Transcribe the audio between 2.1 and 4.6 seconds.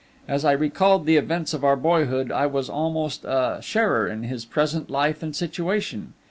I was almost a sharer in his